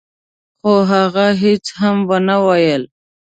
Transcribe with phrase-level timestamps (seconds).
[0.59, 2.83] خو هغه هيڅ هم ونه ويل.